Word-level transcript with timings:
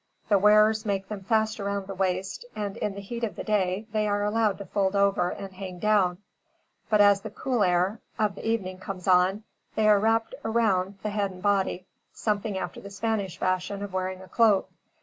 The 0.29 0.39
wearers 0.39 0.83
make 0.83 1.09
them 1.09 1.21
fast 1.21 1.59
around 1.59 1.85
the 1.85 1.93
waist, 1.93 2.43
and, 2.55 2.75
in 2.77 2.95
the 2.95 3.01
heat 3.01 3.23
of 3.23 3.35
the 3.35 3.43
day, 3.43 3.85
they 3.93 4.07
are 4.07 4.23
allowed 4.23 4.57
to 4.57 4.65
fold 4.65 4.95
over 4.95 5.29
and 5.29 5.53
hang 5.53 5.77
down; 5.77 6.17
but, 6.89 6.99
as 6.99 7.21
the 7.21 7.29
cool 7.29 7.61
air 7.63 7.99
of 8.17 8.33
the 8.33 8.43
evening 8.47 8.79
comes 8.79 9.07
on, 9.07 9.43
they 9.75 9.87
are 9.87 9.99
wrapped 9.99 10.33
around 10.43 10.97
the 11.03 11.11
head 11.11 11.29
and 11.29 11.43
body, 11.43 11.85
something 12.13 12.57
after 12.57 12.81
the 12.81 12.89
Spanish 12.89 13.37
fashion 13.37 13.83
of 13.83 13.93
wearing 13.93 14.21
a 14.23 14.27
cloak. 14.27 14.71